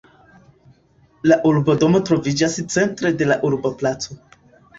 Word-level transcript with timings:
La 1.31 1.37
urbodomo 1.49 2.01
troviĝas 2.07 2.57
centre 2.77 3.13
de 3.21 3.29
la 3.29 3.39
urboplaco. 3.51 4.21